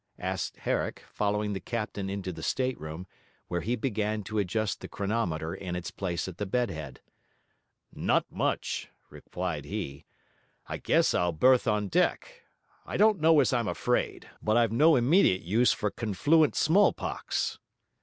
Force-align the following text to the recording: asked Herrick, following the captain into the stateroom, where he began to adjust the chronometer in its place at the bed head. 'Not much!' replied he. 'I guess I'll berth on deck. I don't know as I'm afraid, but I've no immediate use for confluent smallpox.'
asked 0.17 0.57
Herrick, 0.57 1.03
following 1.11 1.53
the 1.53 1.59
captain 1.59 2.09
into 2.09 2.31
the 2.33 2.41
stateroom, 2.41 3.05
where 3.49 3.61
he 3.61 3.75
began 3.75 4.23
to 4.23 4.39
adjust 4.39 4.81
the 4.81 4.87
chronometer 4.87 5.53
in 5.53 5.75
its 5.75 5.91
place 5.91 6.27
at 6.27 6.39
the 6.39 6.47
bed 6.47 6.71
head. 6.71 7.01
'Not 7.93 8.25
much!' 8.31 8.89
replied 9.11 9.65
he. 9.65 10.07
'I 10.65 10.77
guess 10.77 11.13
I'll 11.13 11.33
berth 11.33 11.67
on 11.67 11.87
deck. 11.87 12.45
I 12.83 12.97
don't 12.97 13.21
know 13.21 13.41
as 13.41 13.53
I'm 13.53 13.67
afraid, 13.67 14.27
but 14.41 14.57
I've 14.57 14.71
no 14.71 14.95
immediate 14.95 15.43
use 15.43 15.71
for 15.71 15.91
confluent 15.91 16.55
smallpox.' 16.55 17.59